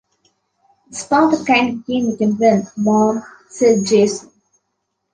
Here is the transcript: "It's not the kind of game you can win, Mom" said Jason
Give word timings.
"It's 0.87 1.11
not 1.11 1.29
the 1.31 1.45
kind 1.45 1.69
of 1.75 1.85
game 1.85 2.09
you 2.09 2.17
can 2.17 2.35
win, 2.35 2.63
Mom" 2.75 3.21
said 3.49 3.85
Jason 3.85 4.31